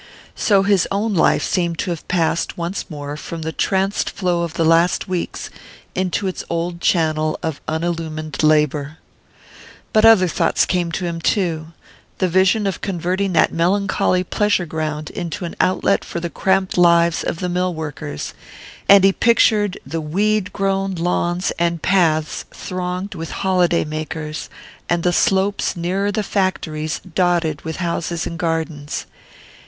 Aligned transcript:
So 0.33 0.63
his 0.63 0.87
own 0.89 1.13
life 1.13 1.43
seemed 1.43 1.77
to 1.77 1.91
have 1.91 2.07
passed 2.07 2.57
once 2.57 2.89
more 2.89 3.15
from 3.15 3.43
the 3.43 3.51
tranced 3.51 4.09
flow 4.09 4.41
of 4.41 4.55
the 4.55 4.65
last 4.65 5.07
weeks 5.07 5.51
into 5.93 6.25
its 6.25 6.43
old 6.49 6.81
channel 6.81 7.37
of 7.43 7.61
unillumined 7.67 8.41
labour. 8.41 8.97
But 9.93 10.03
other 10.03 10.27
thoughts 10.27 10.65
came 10.65 10.91
to 10.93 11.05
him 11.05 11.21
too: 11.21 11.67
the 12.17 12.27
vision 12.27 12.65
of 12.65 12.81
converting 12.81 13.33
that 13.33 13.53
melancholy 13.53 14.23
pleasure 14.23 14.65
ground 14.65 15.11
into 15.11 15.45
an 15.45 15.55
outlet 15.61 16.03
for 16.03 16.19
the 16.19 16.31
cramped 16.31 16.79
lives 16.79 17.21
of 17.23 17.37
the 17.37 17.47
mill 17.47 17.71
workers; 17.75 18.33
and 18.89 19.03
he 19.03 19.13
pictured 19.13 19.77
the 19.85 20.01
weed 20.01 20.51
grown 20.51 20.95
lawns 20.95 21.51
and 21.59 21.83
paths 21.83 22.45
thronged 22.49 23.13
with 23.13 23.29
holiday 23.29 23.85
makers, 23.85 24.49
and 24.89 25.03
the 25.03 25.13
slopes 25.13 25.75
nearer 25.77 26.11
the 26.11 26.23
factories 26.23 27.01
dotted 27.13 27.61
with 27.61 27.75
houses 27.75 28.25
and 28.25 28.39
gardens. 28.39 29.05